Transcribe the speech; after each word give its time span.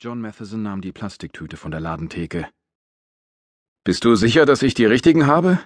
John 0.00 0.20
Matheson 0.20 0.62
nahm 0.62 0.80
die 0.80 0.92
Plastiktüte 0.92 1.56
von 1.56 1.72
der 1.72 1.80
Ladentheke. 1.80 2.46
Bist 3.82 4.04
du 4.04 4.14
sicher, 4.14 4.46
dass 4.46 4.62
ich 4.62 4.74
die 4.74 4.84
richtigen 4.84 5.26
habe? 5.26 5.58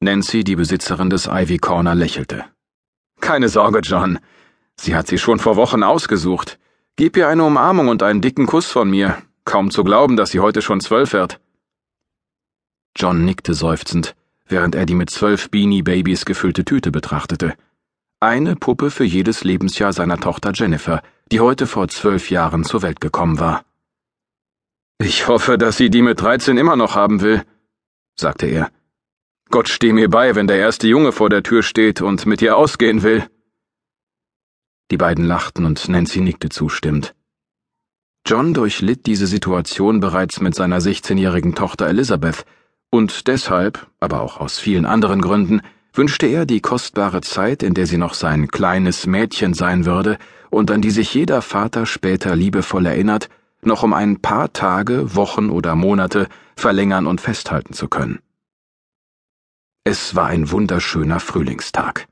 Nancy, 0.00 0.42
die 0.42 0.56
Besitzerin 0.56 1.10
des 1.10 1.26
Ivy 1.26 1.58
Corner, 1.58 1.94
lächelte. 1.94 2.46
Keine 3.20 3.50
Sorge, 3.50 3.80
John. 3.80 4.20
Sie 4.74 4.94
hat 4.94 5.06
sie 5.06 5.18
schon 5.18 5.38
vor 5.38 5.56
Wochen 5.56 5.82
ausgesucht. 5.82 6.58
Gib 6.96 7.14
ihr 7.18 7.28
eine 7.28 7.44
Umarmung 7.44 7.88
und 7.88 8.02
einen 8.02 8.22
dicken 8.22 8.46
Kuss 8.46 8.70
von 8.70 8.88
mir. 8.88 9.20
Kaum 9.44 9.70
zu 9.70 9.84
glauben, 9.84 10.16
dass 10.16 10.30
sie 10.30 10.40
heute 10.40 10.62
schon 10.62 10.80
zwölf 10.80 11.12
wird. 11.12 11.42
John 12.96 13.26
nickte 13.26 13.52
seufzend, 13.52 14.16
während 14.46 14.74
er 14.74 14.86
die 14.86 14.94
mit 14.94 15.10
zwölf 15.10 15.50
Beanie 15.50 15.82
Babys 15.82 16.24
gefüllte 16.24 16.64
Tüte 16.64 16.90
betrachtete. 16.90 17.52
Eine 18.18 18.56
Puppe 18.56 18.90
für 18.90 19.04
jedes 19.04 19.44
Lebensjahr 19.44 19.92
seiner 19.92 20.16
Tochter 20.16 20.52
Jennifer, 20.54 21.02
die 21.30 21.40
heute 21.40 21.66
vor 21.66 21.88
zwölf 21.88 22.30
Jahren 22.30 22.64
zur 22.64 22.82
Welt 22.82 23.00
gekommen 23.00 23.38
war. 23.38 23.64
Ich 24.98 25.28
hoffe, 25.28 25.58
dass 25.58 25.76
sie 25.76 25.90
die 25.90 26.02
mit 26.02 26.20
dreizehn 26.20 26.58
immer 26.58 26.76
noch 26.76 26.94
haben 26.94 27.20
will, 27.20 27.44
sagte 28.18 28.46
er. 28.46 28.70
Gott 29.50 29.68
steh 29.68 29.92
mir 29.92 30.10
bei, 30.10 30.34
wenn 30.34 30.46
der 30.46 30.58
erste 30.58 30.86
Junge 30.86 31.12
vor 31.12 31.30
der 31.30 31.42
Tür 31.42 31.62
steht 31.62 32.02
und 32.02 32.26
mit 32.26 32.42
ihr 32.42 32.56
ausgehen 32.56 33.02
will. 33.02 33.28
Die 34.90 34.96
beiden 34.96 35.24
lachten 35.24 35.64
und 35.64 35.88
Nancy 35.88 36.20
nickte 36.20 36.48
zustimmend. 36.48 37.14
John 38.26 38.52
durchlitt 38.54 39.06
diese 39.06 39.26
Situation 39.26 40.00
bereits 40.00 40.40
mit 40.40 40.54
seiner 40.54 40.80
16-jährigen 40.80 41.54
Tochter 41.54 41.86
Elizabeth, 41.88 42.44
und 42.90 43.28
deshalb, 43.28 43.88
aber 44.00 44.20
auch 44.20 44.38
aus 44.38 44.58
vielen 44.58 44.84
anderen 44.84 45.22
Gründen, 45.22 45.62
wünschte 45.92 46.26
er 46.26 46.46
die 46.46 46.60
kostbare 46.60 47.20
Zeit, 47.20 47.62
in 47.62 47.74
der 47.74 47.86
sie 47.86 47.98
noch 47.98 48.14
sein 48.14 48.48
kleines 48.48 49.06
Mädchen 49.06 49.54
sein 49.54 49.86
würde 49.86 50.18
und 50.50 50.70
an 50.70 50.82
die 50.82 50.90
sich 50.90 51.14
jeder 51.14 51.42
Vater 51.42 51.86
später 51.86 52.36
liebevoll 52.36 52.86
erinnert, 52.86 53.28
noch 53.62 53.82
um 53.82 53.92
ein 53.92 54.20
paar 54.20 54.52
Tage, 54.52 55.14
Wochen 55.14 55.50
oder 55.50 55.74
Monate 55.74 56.28
verlängern 56.56 57.06
und 57.06 57.20
festhalten 57.20 57.74
zu 57.74 57.88
können. 57.88 58.20
Es 59.84 60.14
war 60.14 60.26
ein 60.26 60.50
wunderschöner 60.50 61.20
Frühlingstag. 61.20 62.06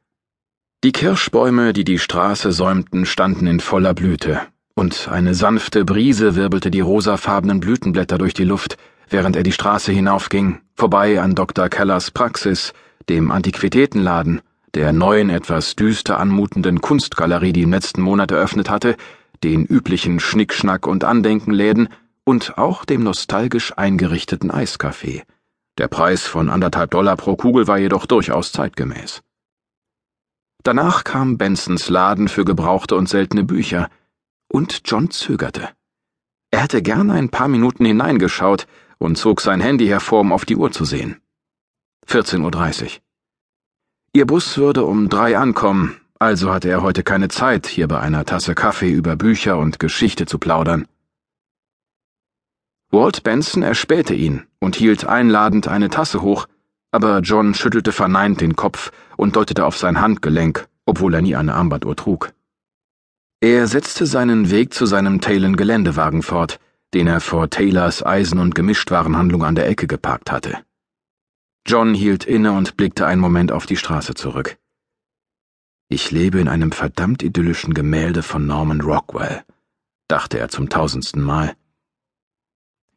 Die 0.85 0.93
Kirschbäume, 0.93 1.73
die 1.73 1.85
die 1.85 1.99
Straße 1.99 2.53
säumten, 2.53 3.05
standen 3.05 3.47
in 3.47 3.61
voller 3.61 3.95
Blüte, 3.95 4.43
und 4.75 5.09
eine 5.09 5.35
sanfte 5.35 5.85
Brise 5.85 6.37
wirbelte 6.37 6.71
die 6.71 6.81
rosafarbenen 6.81 7.61
Blütenblätter 7.61 8.17
durch 8.17 8.33
die 8.33 8.45
Luft, 8.45 8.77
während 9.11 9.35
er 9.35 9.43
die 9.43 9.53
Straße 9.53 9.91
hinaufging, 9.91 10.61
vorbei 10.77 11.21
an 11.21 11.35
Dr. 11.35 11.69
Kellers 11.69 12.11
Praxis, 12.11 12.73
dem 13.09 13.31
Antiquitätenladen, 13.31 14.43
der 14.75 14.93
neuen, 14.93 15.31
etwas 15.31 15.77
düster 15.77 16.19
anmutenden 16.19 16.81
Kunstgalerie, 16.81 17.53
die 17.53 17.63
im 17.63 17.71
letzten 17.71 18.03
Monat 18.03 18.31
eröffnet 18.31 18.69
hatte, 18.71 18.97
den 19.43 19.65
üblichen 19.65 20.21
Schnickschnack 20.21 20.87
und 20.87 21.05
Andenkenläden 21.05 21.89
und 22.25 22.59
auch 22.59 22.85
dem 22.85 23.03
nostalgisch 23.03 23.73
eingerichteten 23.77 24.51
Eiscafé. 24.51 25.23
Der 25.79 25.89
Preis 25.89 26.27
von 26.27 26.51
anderthalb 26.51 26.91
Dollar 26.91 27.17
pro 27.17 27.37
Kugel 27.37 27.67
war 27.69 27.79
jedoch 27.79 28.05
durchaus 28.05 28.53
zeitgemäß. 28.53 29.23
Danach 30.65 31.05
kam 31.05 31.39
Bensons 31.39 31.89
Laden 31.89 32.29
für 32.29 32.45
gebrauchte 32.45 32.97
und 32.97 33.09
seltene 33.09 33.45
Bücher, 33.45 33.89
und 34.49 34.83
John 34.85 35.11
zögerte. 35.11 35.69
Er 36.51 36.63
hätte 36.63 36.83
gern 36.83 37.11
ein 37.11 37.29
paar 37.29 37.49
Minuten 37.49 37.85
hineingeschaut 37.85 38.67
und 38.99 39.17
zog 39.17 39.41
sein 39.41 39.61
Handy 39.61 39.87
hervor, 39.87 40.21
um 40.21 40.33
auf 40.33 40.45
die 40.45 40.57
Uhr 40.57 40.73
zu 40.73 40.85
sehen. 40.85 41.21
14.30 42.09 42.85
Uhr. 42.85 42.91
Ihr 44.15 44.27
Bus 44.27 44.57
würde 44.57 44.85
um 44.85 45.11
drei 45.11 45.37
ankommen, 45.37 46.01
also 46.19 46.51
hatte 46.51 46.71
er 46.71 46.83
heute 46.83 47.03
keine 47.03 47.29
Zeit, 47.29 47.67
hier 47.67 47.87
bei 47.87 48.01
einer 48.01 48.25
Tasse 48.25 48.55
Kaffee 48.55 48.91
über 48.91 49.15
Bücher 49.15 49.59
und 49.59 49.79
Geschichte 49.79 50.25
zu 50.25 50.39
plaudern. 50.39 50.89
Walt 52.91 53.23
Benson 53.25 53.63
erspähte 53.63 54.15
ihn 54.15 54.47
und 54.59 54.75
hielt 54.75 55.05
einladend 55.07 55.69
eine 55.69 55.91
Tasse 55.91 56.23
hoch, 56.23 56.47
aber 56.91 57.21
John 57.21 57.53
schüttelte 57.53 57.93
verneint 57.93 58.41
den 58.41 58.57
Kopf 58.57 58.91
und 59.19 59.37
deutete 59.37 59.67
auf 59.67 59.77
sein 59.77 60.01
Handgelenk, 60.01 60.67
obwohl 60.87 61.13
er 61.13 61.21
nie 61.21 61.37
eine 61.37 61.55
Armbanduhr 61.55 61.95
trug. 61.95 62.33
Er 63.41 63.67
setzte 63.67 64.07
seinen 64.07 64.51
Weg 64.51 64.73
zu 64.73 64.87
seinem 64.87 65.21
Taylen 65.21 65.57
Geländewagen 65.57 66.23
fort, 66.23 66.59
den 66.95 67.07
er 67.07 67.21
vor 67.21 67.51
Taylors 67.51 68.03
Eisen- 68.05 68.39
und 68.39 68.55
Gemischtwarenhandlung 68.55 69.45
an 69.45 69.55
der 69.55 69.69
Ecke 69.69 69.87
geparkt 69.87 70.33
hatte. 70.33 70.59
John 71.69 71.93
hielt 71.93 72.25
inne 72.25 72.53
und 72.53 72.79
blickte 72.79 73.07
einen 73.07 73.21
Moment 73.21 73.53
auf 73.53 73.67
die 73.67 73.77
Straße 73.77 74.15
zurück. 74.15 74.57
Ich 75.91 76.11
lebe 76.11 76.41
in 76.41 76.49
einem 76.49 76.73
verdammt 76.73 77.23
idyllischen 77.23 77.75
Gemälde 77.75 78.23
von 78.23 78.47
Norman 78.47 78.81
Rockwell, 78.81 79.45
dachte 80.09 80.39
er 80.39 80.49
zum 80.49 80.71
tausendsten 80.71 81.23
Mal. 81.23 81.55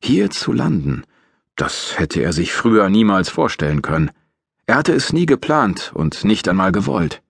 Hier 0.01 0.29
zu 0.29 0.53
landen, 0.53 1.03
das 1.57 1.99
hätte 1.99 2.21
er 2.21 2.31
sich 2.31 2.53
früher 2.53 2.89
niemals 2.89 3.27
vorstellen 3.27 3.81
können. 3.81 4.09
Er 4.67 4.75
hatte 4.75 4.93
es 4.93 5.11
nie 5.11 5.25
geplant 5.25 5.91
und 5.93 6.23
nicht 6.23 6.47
einmal 6.47 6.71
gewollt. 6.71 7.21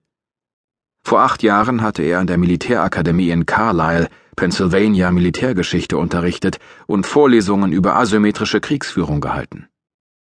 Vor 1.02 1.22
acht 1.22 1.42
Jahren 1.42 1.82
hatte 1.82 2.04
er 2.04 2.20
an 2.20 2.28
der 2.28 2.38
Militärakademie 2.38 3.30
in 3.30 3.46
Carlisle, 3.46 4.08
Pennsylvania 4.36 5.10
Militärgeschichte 5.10 5.98
unterrichtet 5.98 6.60
und 6.86 7.04
Vorlesungen 7.04 7.72
über 7.72 7.96
asymmetrische 7.96 8.60
Kriegsführung 8.60 9.20
gehalten. 9.20 9.66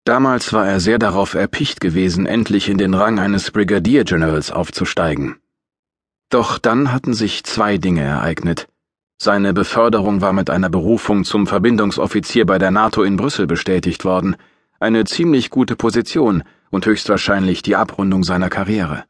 Damals 0.07 0.53
war 0.53 0.65
er 0.65 0.79
sehr 0.79 0.99
darauf 0.99 1.33
erpicht 1.33 1.81
gewesen, 1.81 2.27
endlich 2.27 2.69
in 2.69 2.77
den 2.77 2.93
Rang 2.93 3.19
eines 3.19 3.51
Brigadier 3.51 4.05
Generals 4.05 4.51
aufzusteigen. 4.51 5.35
Doch 6.29 6.59
dann 6.59 6.93
hatten 6.93 7.13
sich 7.13 7.43
zwei 7.43 7.77
Dinge 7.77 8.03
ereignet. 8.03 8.69
Seine 9.21 9.53
Beförderung 9.53 10.21
war 10.21 10.31
mit 10.31 10.49
einer 10.49 10.69
Berufung 10.69 11.25
zum 11.25 11.45
Verbindungsoffizier 11.45 12.45
bei 12.45 12.57
der 12.57 12.71
NATO 12.71 13.03
in 13.03 13.17
Brüssel 13.17 13.47
bestätigt 13.47 14.05
worden, 14.05 14.37
eine 14.79 15.03
ziemlich 15.03 15.49
gute 15.49 15.75
Position 15.75 16.45
und 16.69 16.85
höchstwahrscheinlich 16.85 17.61
die 17.61 17.75
Abrundung 17.75 18.23
seiner 18.23 18.49
Karriere. 18.49 19.03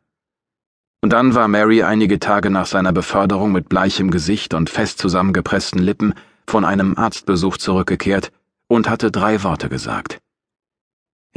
Und 1.02 1.14
dann 1.14 1.36
war 1.36 1.48
Mary 1.48 1.84
einige 1.84 2.18
Tage 2.18 2.50
nach 2.50 2.66
seiner 2.66 2.92
Beförderung 2.92 3.52
mit 3.52 3.70
bleichem 3.70 4.10
Gesicht 4.10 4.56
und 4.56 4.72
fest 4.72 4.98
zusammengepressten 4.98 5.80
Lippen 5.80 6.16
von 6.48 6.66
einem 6.66 6.98
Arztbesuch 6.98 7.58
zurückgekehrt 7.58 8.32
und 8.68 8.90
hatte 8.90 9.12
drei 9.12 9.44
Worte 9.44 9.70
gesagt. 9.70 10.22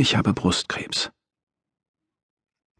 Ich 0.00 0.16
habe 0.16 0.32
Brustkrebs. 0.32 1.10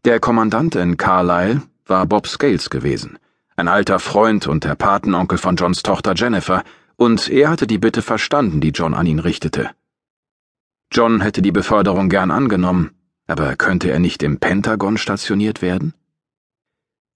Der 0.05 0.19
Kommandant 0.19 0.73
in 0.73 0.97
Carlisle 0.97 1.61
war 1.85 2.07
Bob 2.07 2.25
Scales 2.25 2.71
gewesen, 2.71 3.19
ein 3.55 3.67
alter 3.67 3.99
Freund 3.99 4.47
und 4.47 4.63
der 4.63 4.73
Patenonkel 4.73 5.37
von 5.37 5.55
Johns 5.55 5.83
Tochter 5.83 6.15
Jennifer, 6.15 6.63
und 6.95 7.29
er 7.29 7.51
hatte 7.51 7.67
die 7.67 7.77
Bitte 7.77 8.01
verstanden, 8.01 8.59
die 8.59 8.71
John 8.71 8.95
an 8.95 9.05
ihn 9.05 9.19
richtete. 9.19 9.69
John 10.91 11.21
hätte 11.21 11.43
die 11.43 11.51
Beförderung 11.51 12.09
gern 12.09 12.31
angenommen, 12.31 12.89
aber 13.27 13.55
könnte 13.55 13.91
er 13.91 13.99
nicht 13.99 14.23
im 14.23 14.39
Pentagon 14.39 14.97
stationiert 14.97 15.61
werden? 15.61 15.93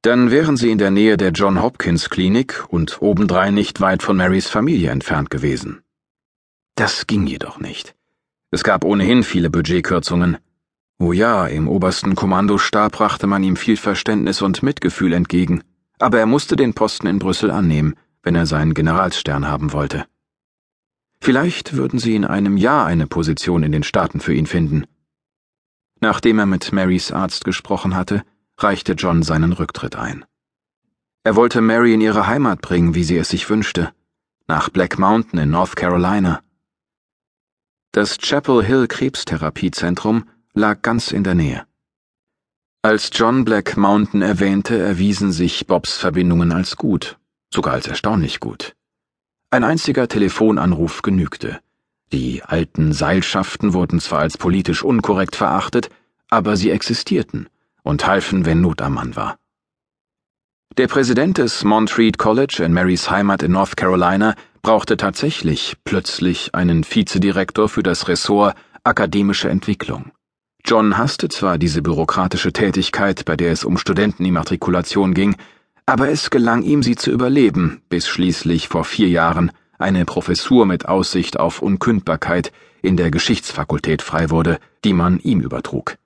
Dann 0.03 0.29
wären 0.29 0.55
sie 0.55 0.69
in 0.69 0.77
der 0.77 0.91
Nähe 0.91 1.17
der 1.17 1.31
John 1.31 1.63
Hopkins 1.63 2.11
Klinik 2.11 2.63
und 2.69 3.01
obendrein 3.01 3.55
nicht 3.55 3.81
weit 3.81 4.03
von 4.03 4.17
Marys 4.17 4.49
Familie 4.49 4.91
entfernt 4.91 5.31
gewesen. 5.31 5.81
Das 6.75 7.07
ging 7.07 7.25
jedoch 7.25 7.59
nicht. 7.59 7.95
Es 8.55 8.63
gab 8.63 8.85
ohnehin 8.85 9.23
viele 9.23 9.49
Budgetkürzungen. 9.49 10.37
Oh 10.97 11.11
ja, 11.11 11.45
im 11.45 11.67
obersten 11.67 12.15
Kommandostab 12.15 12.93
brachte 12.93 13.27
man 13.27 13.43
ihm 13.43 13.57
viel 13.57 13.75
Verständnis 13.75 14.41
und 14.41 14.63
Mitgefühl 14.63 15.11
entgegen, 15.11 15.61
aber 15.99 16.19
er 16.19 16.25
musste 16.25 16.55
den 16.55 16.73
Posten 16.73 17.07
in 17.07 17.19
Brüssel 17.19 17.51
annehmen, 17.51 17.95
wenn 18.23 18.33
er 18.33 18.45
seinen 18.45 18.73
Generalsstern 18.73 19.45
haben 19.45 19.73
wollte. 19.73 20.05
Vielleicht 21.19 21.75
würden 21.75 21.99
sie 21.99 22.15
in 22.15 22.23
einem 22.23 22.55
Jahr 22.55 22.85
eine 22.85 23.07
Position 23.07 23.61
in 23.61 23.73
den 23.73 23.83
Staaten 23.83 24.21
für 24.21 24.33
ihn 24.33 24.45
finden. 24.45 24.85
Nachdem 25.99 26.39
er 26.39 26.45
mit 26.45 26.71
Marys 26.71 27.11
Arzt 27.11 27.43
gesprochen 27.43 27.93
hatte, 27.93 28.23
reichte 28.57 28.93
John 28.93 29.21
seinen 29.21 29.51
Rücktritt 29.51 29.97
ein. 29.97 30.23
Er 31.25 31.35
wollte 31.35 31.59
Mary 31.59 31.93
in 31.93 31.99
ihre 31.99 32.27
Heimat 32.27 32.61
bringen, 32.61 32.95
wie 32.95 33.03
sie 33.03 33.17
es 33.17 33.27
sich 33.27 33.49
wünschte, 33.49 33.91
nach 34.47 34.69
Black 34.69 34.97
Mountain 34.97 35.39
in 35.39 35.49
North 35.49 35.75
Carolina. 35.75 36.44
Das 37.95 38.17
Chapel 38.17 38.61
Hill 38.61 38.87
Krebstherapiezentrum 38.89 40.25
lag 40.53 40.81
ganz 40.81 41.13
in 41.13 41.23
der 41.23 41.33
Nähe. 41.33 41.65
Als 42.81 43.09
John 43.13 43.45
Black 43.45 43.77
Mountain 43.77 44.21
erwähnte, 44.21 44.77
erwiesen 44.77 45.31
sich 45.31 45.65
Bobs 45.65 45.95
Verbindungen 45.95 46.51
als 46.51 46.75
gut, 46.75 47.17
sogar 47.53 47.71
als 47.71 47.87
erstaunlich 47.87 48.41
gut. 48.41 48.75
Ein 49.49 49.63
einziger 49.63 50.09
Telefonanruf 50.09 51.03
genügte. 51.03 51.61
Die 52.11 52.43
alten 52.43 52.91
Seilschaften 52.91 53.71
wurden 53.71 54.01
zwar 54.01 54.19
als 54.19 54.37
politisch 54.37 54.83
unkorrekt 54.83 55.37
verachtet, 55.37 55.89
aber 56.29 56.57
sie 56.57 56.71
existierten 56.71 57.47
und 57.81 58.05
halfen, 58.05 58.45
wenn 58.45 58.59
Not 58.59 58.81
am 58.81 58.95
Mann 58.95 59.15
war. 59.15 59.37
Der 60.75 60.89
Präsident 60.89 61.37
des 61.37 61.63
Montreat 61.63 62.17
College 62.17 62.61
in 62.61 62.73
Marys 62.73 63.09
Heimat 63.09 63.41
in 63.41 63.53
North 63.53 63.77
Carolina 63.77 64.35
brauchte 64.65 64.97
tatsächlich 64.97 65.77
plötzlich 65.83 66.55
einen 66.55 66.83
Vizedirektor 66.83 67.69
für 67.69 67.83
das 67.83 68.07
Ressort 68.07 68.55
akademische 68.83 69.47
Entwicklung. 69.47 70.11
John 70.65 70.97
hasste 70.97 71.29
zwar 71.29 71.59
diese 71.59 71.83
bürokratische 71.83 72.51
Tätigkeit, 72.51 73.25
bei 73.25 73.37
der 73.37 73.51
es 73.51 73.63
um 73.63 73.77
Studentenimmatrikulation 73.77 75.13
ging, 75.13 75.35
aber 75.85 76.09
es 76.09 76.31
gelang 76.31 76.63
ihm, 76.63 76.81
sie 76.81 76.95
zu 76.95 77.11
überleben, 77.11 77.83
bis 77.89 78.07
schließlich 78.07 78.67
vor 78.67 78.85
vier 78.85 79.07
Jahren 79.07 79.51
eine 79.77 80.03
Professur 80.03 80.65
mit 80.65 80.87
Aussicht 80.87 81.39
auf 81.39 81.61
Unkündbarkeit 81.61 82.51
in 82.81 82.97
der 82.97 83.11
Geschichtsfakultät 83.11 84.01
frei 84.01 84.31
wurde, 84.31 84.57
die 84.83 84.93
man 84.93 85.19
ihm 85.19 85.41
übertrug. 85.41 85.99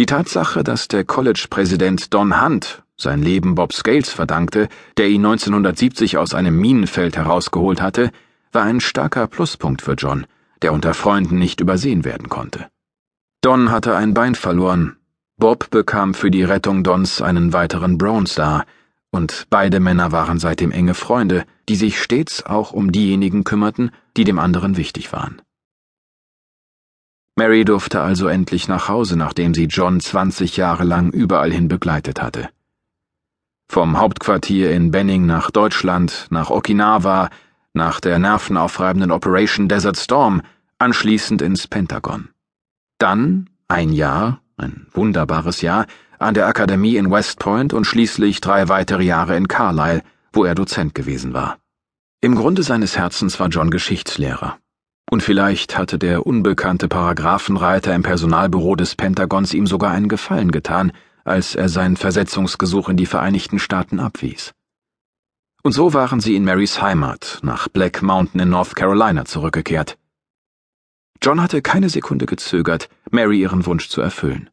Die 0.00 0.06
Tatsache, 0.06 0.64
dass 0.64 0.88
der 0.88 1.04
College-Präsident 1.04 2.12
Don 2.12 2.42
Hunt 2.42 2.83
sein 2.96 3.22
Leben 3.22 3.54
Bob 3.54 3.72
Scales 3.72 4.10
verdankte, 4.10 4.68
der 4.96 5.08
ihn 5.08 5.24
1970 5.24 6.16
aus 6.16 6.34
einem 6.34 6.56
Minenfeld 6.58 7.16
herausgeholt 7.16 7.82
hatte, 7.82 8.10
war 8.52 8.62
ein 8.62 8.80
starker 8.80 9.26
Pluspunkt 9.26 9.82
für 9.82 9.94
John, 9.94 10.26
der 10.62 10.72
unter 10.72 10.94
Freunden 10.94 11.38
nicht 11.38 11.60
übersehen 11.60 12.04
werden 12.04 12.28
konnte. 12.28 12.68
Don 13.40 13.70
hatte 13.70 13.96
ein 13.96 14.14
Bein 14.14 14.34
verloren, 14.34 14.96
Bob 15.36 15.70
bekam 15.70 16.14
für 16.14 16.30
die 16.30 16.44
Rettung 16.44 16.84
Dons 16.84 17.20
einen 17.20 17.52
weiteren 17.52 17.98
Brownstar, 17.98 18.64
und 19.10 19.46
beide 19.50 19.80
Männer 19.80 20.12
waren 20.12 20.38
seitdem 20.38 20.70
enge 20.70 20.94
Freunde, 20.94 21.44
die 21.68 21.76
sich 21.76 22.00
stets 22.00 22.46
auch 22.46 22.72
um 22.72 22.92
diejenigen 22.92 23.44
kümmerten, 23.44 23.90
die 24.16 24.24
dem 24.24 24.38
anderen 24.38 24.76
wichtig 24.76 25.12
waren. 25.12 25.42
Mary 27.36 27.64
durfte 27.64 28.00
also 28.00 28.28
endlich 28.28 28.68
nach 28.68 28.88
Hause, 28.88 29.16
nachdem 29.16 29.54
sie 29.54 29.64
John 29.64 30.00
20 30.00 30.56
Jahre 30.56 30.84
lang 30.84 31.10
überall 31.10 31.52
hin 31.52 31.66
begleitet 31.66 32.22
hatte. 32.22 32.48
Vom 33.68 33.98
Hauptquartier 33.98 34.70
in 34.70 34.90
Benning 34.90 35.26
nach 35.26 35.50
Deutschland, 35.50 36.26
nach 36.30 36.50
Okinawa, 36.50 37.30
nach 37.72 38.00
der 38.00 38.18
nervenaufreibenden 38.18 39.10
Operation 39.10 39.68
Desert 39.68 39.96
Storm, 39.96 40.42
anschließend 40.78 41.42
ins 41.42 41.66
Pentagon. 41.66 42.28
Dann, 42.98 43.50
ein 43.68 43.92
Jahr, 43.92 44.40
ein 44.56 44.86
wunderbares 44.92 45.60
Jahr, 45.60 45.86
an 46.18 46.34
der 46.34 46.46
Akademie 46.46 46.96
in 46.96 47.10
West 47.10 47.38
Point 47.38 47.72
und 47.72 47.84
schließlich 47.84 48.40
drei 48.40 48.68
weitere 48.68 49.02
Jahre 49.02 49.36
in 49.36 49.48
Carlisle, 49.48 50.02
wo 50.32 50.44
er 50.44 50.54
Dozent 50.54 50.94
gewesen 50.94 51.34
war. 51.34 51.58
Im 52.20 52.34
Grunde 52.36 52.62
seines 52.62 52.96
Herzens 52.96 53.38
war 53.40 53.48
John 53.48 53.70
Geschichtslehrer. 53.70 54.58
Und 55.10 55.22
vielleicht 55.22 55.76
hatte 55.76 55.98
der 55.98 56.26
unbekannte 56.26 56.88
Paragraphenreiter 56.88 57.94
im 57.94 58.02
Personalbüro 58.02 58.76
des 58.76 58.94
Pentagons 58.94 59.52
ihm 59.52 59.66
sogar 59.66 59.90
einen 59.90 60.08
Gefallen 60.08 60.50
getan, 60.50 60.92
als 61.24 61.54
er 61.54 61.68
seinen 61.68 61.96
Versetzungsgesuch 61.96 62.88
in 62.88 62.96
die 62.96 63.06
Vereinigten 63.06 63.58
Staaten 63.58 63.98
abwies. 63.98 64.52
Und 65.62 65.72
so 65.72 65.94
waren 65.94 66.20
sie 66.20 66.36
in 66.36 66.44
Marys 66.44 66.82
Heimat, 66.82 67.40
nach 67.42 67.68
Black 67.68 68.02
Mountain 68.02 68.40
in 68.40 68.50
North 68.50 68.76
Carolina 68.76 69.24
zurückgekehrt. 69.24 69.98
John 71.22 71.40
hatte 71.40 71.62
keine 71.62 71.88
Sekunde 71.88 72.26
gezögert, 72.26 72.90
Mary 73.10 73.40
ihren 73.40 73.64
Wunsch 73.64 73.88
zu 73.88 74.02
erfüllen. 74.02 74.50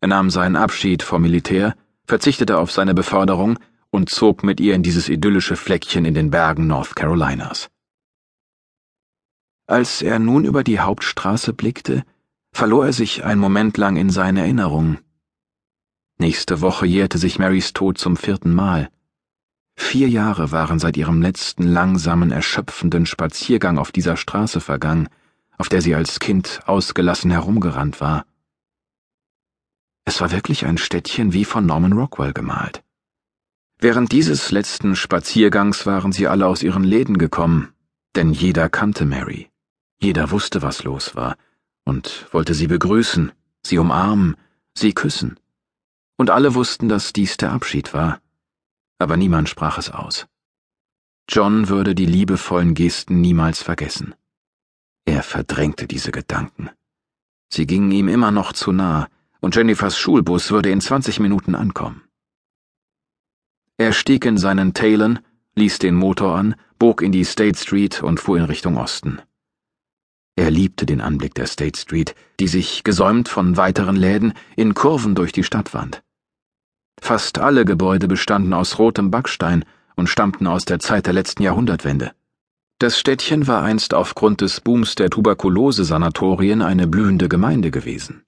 Er 0.00 0.08
nahm 0.08 0.30
seinen 0.30 0.56
Abschied 0.56 1.04
vom 1.04 1.22
Militär, 1.22 1.76
verzichtete 2.06 2.58
auf 2.58 2.72
seine 2.72 2.92
Beförderung 2.92 3.58
und 3.90 4.10
zog 4.10 4.42
mit 4.42 4.60
ihr 4.60 4.74
in 4.74 4.82
dieses 4.82 5.08
idyllische 5.08 5.56
Fleckchen 5.56 6.04
in 6.04 6.14
den 6.14 6.30
Bergen 6.30 6.66
North 6.66 6.96
Carolinas. 6.96 7.68
Als 9.68 10.02
er 10.02 10.18
nun 10.18 10.44
über 10.44 10.64
die 10.64 10.80
Hauptstraße 10.80 11.52
blickte, 11.52 12.04
verlor 12.52 12.86
er 12.86 12.92
sich 12.92 13.24
ein 13.24 13.38
Moment 13.38 13.76
lang 13.78 13.96
in 13.96 14.10
seine 14.10 14.40
Erinnerungen. 14.40 14.98
Nächste 16.18 16.62
Woche 16.62 16.86
jährte 16.86 17.18
sich 17.18 17.38
Marys 17.38 17.72
Tod 17.74 17.98
zum 17.98 18.16
vierten 18.16 18.54
Mal. 18.54 18.90
Vier 19.76 20.08
Jahre 20.08 20.50
waren 20.50 20.78
seit 20.78 20.96
ihrem 20.96 21.20
letzten 21.20 21.64
langsamen, 21.64 22.32
erschöpfenden 22.32 23.04
Spaziergang 23.04 23.76
auf 23.76 23.92
dieser 23.92 24.16
Straße 24.16 24.60
vergangen, 24.60 25.08
auf 25.58 25.68
der 25.68 25.82
sie 25.82 25.94
als 25.94 26.18
Kind 26.18 26.60
ausgelassen 26.66 27.30
herumgerannt 27.30 28.00
war. 28.00 28.24
Es 30.06 30.20
war 30.20 30.30
wirklich 30.30 30.64
ein 30.64 30.78
Städtchen 30.78 31.34
wie 31.34 31.44
von 31.44 31.66
Norman 31.66 31.92
Rockwell 31.92 32.32
gemalt. 32.32 32.82
Während 33.78 34.12
dieses 34.12 34.50
letzten 34.50 34.96
Spaziergangs 34.96 35.84
waren 35.84 36.12
sie 36.12 36.28
alle 36.28 36.46
aus 36.46 36.62
ihren 36.62 36.84
Läden 36.84 37.18
gekommen, 37.18 37.74
denn 38.14 38.32
jeder 38.32 38.70
kannte 38.70 39.04
Mary. 39.04 39.50
Jeder 40.00 40.30
wusste, 40.30 40.62
was 40.62 40.84
los 40.84 41.14
war, 41.14 41.36
und 41.84 42.26
wollte 42.32 42.54
sie 42.54 42.68
begrüßen, 42.68 43.32
sie 43.62 43.76
umarmen, 43.76 44.36
sie 44.74 44.94
küssen. 44.94 45.38
Und 46.16 46.30
alle 46.30 46.54
wussten, 46.54 46.88
dass 46.88 47.12
dies 47.12 47.36
der 47.36 47.52
Abschied 47.52 47.92
war, 47.92 48.20
aber 48.98 49.16
niemand 49.16 49.48
sprach 49.48 49.78
es 49.78 49.90
aus. 49.90 50.26
John 51.28 51.68
würde 51.68 51.94
die 51.94 52.06
liebevollen 52.06 52.74
Gesten 52.74 53.20
niemals 53.20 53.62
vergessen. 53.62 54.14
Er 55.04 55.22
verdrängte 55.22 55.86
diese 55.86 56.12
Gedanken. 56.12 56.70
Sie 57.48 57.66
gingen 57.66 57.90
ihm 57.90 58.08
immer 58.08 58.30
noch 58.30 58.52
zu 58.52 58.72
nah, 58.72 59.08
und 59.40 59.54
Jennifers 59.54 59.98
Schulbus 59.98 60.50
würde 60.50 60.70
in 60.70 60.80
20 60.80 61.20
Minuten 61.20 61.54
ankommen. 61.54 62.02
Er 63.76 63.92
stieg 63.92 64.24
in 64.24 64.38
seinen 64.38 64.72
Talon, 64.72 65.18
ließ 65.54 65.78
den 65.78 65.94
Motor 65.94 66.36
an, 66.36 66.54
bog 66.78 67.02
in 67.02 67.12
die 67.12 67.24
State 67.24 67.58
Street 67.58 68.02
und 68.02 68.20
fuhr 68.20 68.38
in 68.38 68.44
Richtung 68.44 68.78
Osten. 68.78 69.20
Er 70.34 70.50
liebte 70.50 70.86
den 70.86 71.00
Anblick 71.00 71.34
der 71.34 71.46
State 71.46 71.78
Street, 71.78 72.14
die 72.40 72.48
sich, 72.48 72.84
gesäumt 72.84 73.28
von 73.28 73.56
weiteren 73.56 73.96
Läden, 73.96 74.34
in 74.54 74.74
Kurven 74.74 75.14
durch 75.14 75.32
die 75.32 75.44
Stadt 75.44 75.72
wand. 75.74 76.02
Fast 77.00 77.38
alle 77.38 77.64
Gebäude 77.64 78.08
bestanden 78.08 78.52
aus 78.52 78.78
rotem 78.78 79.10
Backstein 79.10 79.64
und 79.96 80.08
stammten 80.08 80.46
aus 80.46 80.64
der 80.64 80.78
Zeit 80.78 81.06
der 81.06 81.14
letzten 81.14 81.42
Jahrhundertwende. 81.42 82.12
Das 82.78 82.98
Städtchen 82.98 83.46
war 83.46 83.62
einst 83.62 83.94
aufgrund 83.94 84.42
des 84.42 84.60
Booms 84.60 84.96
der 84.96 85.08
Tuberkulose-Sanatorien 85.08 86.60
eine 86.62 86.86
blühende 86.86 87.28
Gemeinde 87.28 87.70
gewesen. 87.70 88.22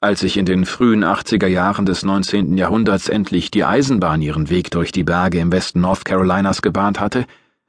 Als 0.00 0.20
sich 0.20 0.36
in 0.36 0.44
den 0.44 0.66
frühen 0.66 1.04
80er 1.04 1.46
Jahren 1.46 1.86
des 1.86 2.02
19. 2.02 2.58
Jahrhunderts 2.58 3.08
endlich 3.08 3.50
die 3.50 3.64
Eisenbahn 3.64 4.20
ihren 4.20 4.50
Weg 4.50 4.70
durch 4.72 4.92
die 4.92 5.04
Berge 5.04 5.38
im 5.38 5.52
Westen 5.52 5.80
North 5.80 6.04
Carolinas 6.04 6.60
gebahnt 6.60 7.00
hatte, 7.00 7.24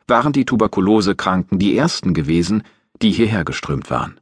waren 0.08 0.34
die 0.34 0.44
Tuberkulosekranken 0.44 1.60
die 1.60 1.78
ersten 1.78 2.14
gewesen, 2.14 2.64
die 3.02 3.12
hierher 3.12 3.46
geströmt 3.46 3.90
waren. 3.90 4.20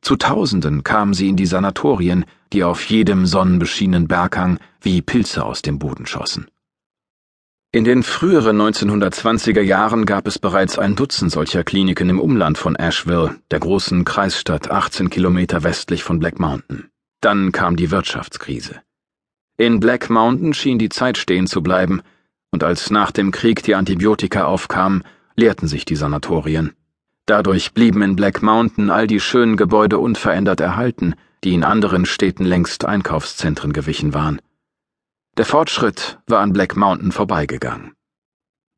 Zu 0.00 0.16
Tausenden 0.16 0.82
kamen 0.82 1.14
sie 1.14 1.28
in 1.28 1.36
die 1.36 1.46
Sanatorien, 1.46 2.24
die 2.52 2.64
auf 2.64 2.84
jedem 2.84 3.26
sonnenbeschienenen 3.26 4.08
Berghang 4.08 4.58
wie 4.80 5.02
Pilze 5.02 5.44
aus 5.44 5.62
dem 5.62 5.78
Boden 5.78 6.06
schossen. 6.06 6.46
In 7.74 7.84
den 7.84 8.02
früheren 8.02 8.60
1920er 8.60 9.62
Jahren 9.62 10.04
gab 10.04 10.26
es 10.26 10.38
bereits 10.38 10.78
ein 10.78 10.94
Dutzend 10.94 11.32
solcher 11.32 11.64
Kliniken 11.64 12.10
im 12.10 12.20
Umland 12.20 12.58
von 12.58 12.76
Asheville, 12.76 13.36
der 13.50 13.60
großen 13.60 14.04
Kreisstadt 14.04 14.70
18 14.70 15.08
Kilometer 15.08 15.62
westlich 15.62 16.02
von 16.02 16.18
Black 16.18 16.38
Mountain. 16.38 16.90
Dann 17.22 17.50
kam 17.50 17.76
die 17.76 17.90
Wirtschaftskrise. 17.90 18.82
In 19.56 19.80
Black 19.80 20.10
Mountain 20.10 20.52
schien 20.52 20.78
die 20.78 20.90
Zeit 20.90 21.16
stehen 21.16 21.46
zu 21.46 21.62
bleiben, 21.62 22.02
und 22.50 22.62
als 22.62 22.90
nach 22.90 23.10
dem 23.10 23.30
Krieg 23.30 23.62
die 23.62 23.74
Antibiotika 23.74 24.44
aufkamen, 24.44 25.02
leerten 25.36 25.66
sich 25.66 25.86
die 25.86 25.96
Sanatorien. 25.96 26.74
Dadurch 27.32 27.72
blieben 27.72 28.02
in 28.02 28.14
Black 28.14 28.42
Mountain 28.42 28.90
all 28.90 29.06
die 29.06 29.18
schönen 29.18 29.56
Gebäude 29.56 29.98
unverändert 29.98 30.60
erhalten, 30.60 31.14
die 31.44 31.54
in 31.54 31.64
anderen 31.64 32.04
Städten 32.04 32.44
längst 32.44 32.84
Einkaufszentren 32.84 33.72
gewichen 33.72 34.12
waren. 34.12 34.38
Der 35.38 35.46
Fortschritt 35.46 36.18
war 36.26 36.40
an 36.40 36.52
Black 36.52 36.76
Mountain 36.76 37.10
vorbeigegangen. 37.10 37.94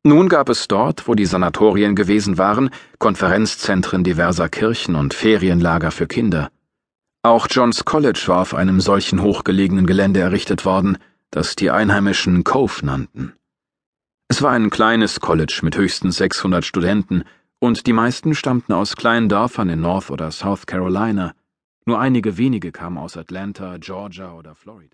Nun 0.03 0.29
gab 0.29 0.47
es 0.47 0.69
dort, 0.69 1.09
wo 1.09 1.15
die 1.15 1.25
Sanatorien 1.25 1.95
gewesen 1.95 2.37
waren, 2.37 2.69
Konferenzzentren 2.97 4.05
diverser 4.05 4.47
Kirchen 4.47 4.95
und 4.95 5.13
Ferienlager 5.13 5.91
für 5.91 6.07
Kinder. 6.07 6.49
Auch 7.23 7.47
Johns 7.51 7.83
College 7.83 8.23
war 8.27 8.39
auf 8.39 8.53
einem 8.53 8.79
solchen 8.79 9.21
hochgelegenen 9.21 9.85
Gelände 9.85 10.21
errichtet 10.21 10.63
worden, 10.63 10.97
das 11.29 11.57
die 11.57 11.71
Einheimischen 11.71 12.45
Cove 12.45 12.85
nannten. 12.85 13.33
Es 14.29 14.41
war 14.41 14.51
ein 14.51 14.69
kleines 14.69 15.19
College 15.19 15.59
mit 15.61 15.75
höchstens 15.75 16.15
600 16.15 16.63
Studenten 16.63 17.25
und 17.59 17.87
die 17.87 17.93
meisten 17.93 18.35
stammten 18.35 18.73
aus 18.73 18.95
kleinen 18.95 19.29
Dörfern 19.29 19.69
in 19.69 19.81
North 19.81 20.11
oder 20.11 20.31
South 20.31 20.65
Carolina. 20.65 21.33
Nur 21.85 21.99
einige 21.99 22.37
wenige 22.37 22.71
kamen 22.71 22.97
aus 22.97 23.17
Atlanta, 23.17 23.77
Georgia 23.77 24.33
oder 24.33 24.55
Florida. 24.55 24.93